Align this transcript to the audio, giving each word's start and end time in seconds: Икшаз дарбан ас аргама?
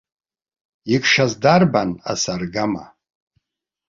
Икшаз 0.93 1.31
дарбан 1.43 1.89
ас 2.11 2.23
аргама? 2.33 2.85